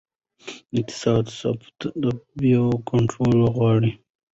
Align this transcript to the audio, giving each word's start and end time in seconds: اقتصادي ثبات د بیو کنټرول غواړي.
اقتصادي 0.79 1.31
ثبات 1.39 1.79
د 2.01 2.05
بیو 2.39 2.67
کنټرول 2.89 3.39
غواړي. 3.55 3.91